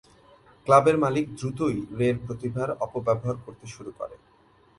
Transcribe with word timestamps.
ক্লাবের 0.67 0.95
মালিক 1.03 1.25
দ্রুতই 1.37 1.77
রে-র 1.97 2.17
প্রতিভার 2.25 2.69
অপব্যবহার 2.85 3.35
করতে 3.45 3.65
শুরু 3.67 3.91
করে। 3.99 4.15